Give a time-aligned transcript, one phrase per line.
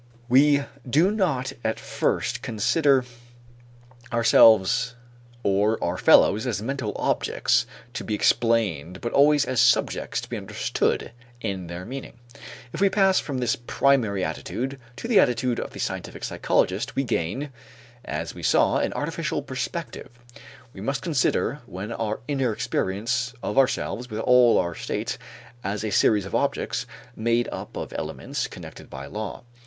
[0.27, 3.05] We do not at first consider
[4.11, 4.95] ourselves
[5.43, 10.37] or our fellows as mental objects to be explained but always as subjects to be
[10.37, 12.13] understood in their meaning.
[12.73, 17.03] If we pass from this primary attitude to the attitude of the scientific psychologist we
[17.03, 17.51] gain,
[18.03, 20.09] as we saw, an artificial perspective.
[20.73, 25.19] We must consider then our inner experience of ourselves with all our states
[25.63, 29.43] as a series of objects made up of elements connected by law.